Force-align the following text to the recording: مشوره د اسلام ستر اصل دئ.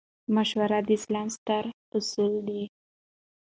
مشوره 0.35 0.79
د 0.87 0.89
اسلام 0.97 1.27
ستر 1.35 1.63
اصل 1.97 2.31
دئ. 2.47 2.63